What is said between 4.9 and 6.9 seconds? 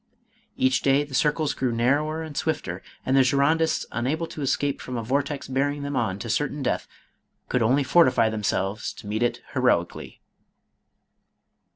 a vortex bear ing them on to certain death,